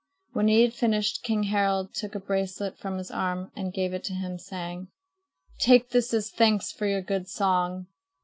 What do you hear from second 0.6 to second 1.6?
had finished, King